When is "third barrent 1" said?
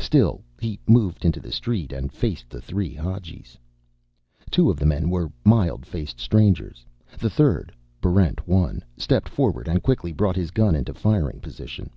7.28-8.82